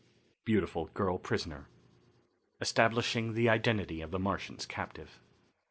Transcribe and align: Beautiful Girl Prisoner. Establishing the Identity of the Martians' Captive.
Beautiful 0.45 0.85
Girl 0.95 1.19
Prisoner. 1.19 1.67
Establishing 2.59 3.35
the 3.35 3.49
Identity 3.49 4.01
of 4.01 4.09
the 4.09 4.17
Martians' 4.17 4.65
Captive. 4.65 5.19